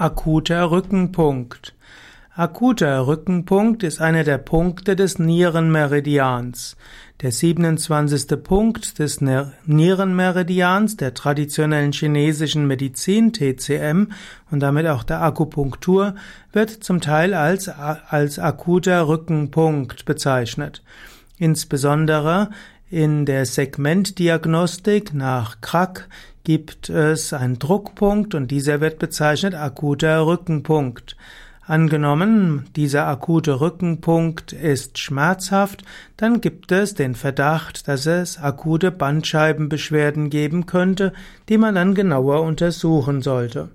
[0.00, 1.74] Akuter Rückenpunkt.
[2.34, 6.78] Akuter Rückenpunkt ist einer der Punkte des Nierenmeridians.
[7.20, 8.42] Der 27.
[8.42, 14.06] Punkt des Nierenmeridians der traditionellen chinesischen Medizin TCM
[14.50, 16.14] und damit auch der Akupunktur
[16.50, 20.82] wird zum Teil als, als akuter Rückenpunkt bezeichnet.
[21.36, 22.48] Insbesondere
[22.90, 26.08] in der Segmentdiagnostik nach Krack
[26.42, 31.16] gibt es einen Druckpunkt und dieser wird bezeichnet akuter Rückenpunkt.
[31.64, 35.84] Angenommen, dieser akute Rückenpunkt ist schmerzhaft,
[36.16, 41.12] dann gibt es den Verdacht, dass es akute Bandscheibenbeschwerden geben könnte,
[41.48, 43.68] die man dann genauer untersuchen sollte.